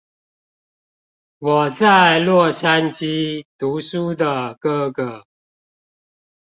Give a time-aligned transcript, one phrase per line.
[1.37, 5.25] 我在洛杉磯讀書的哥哥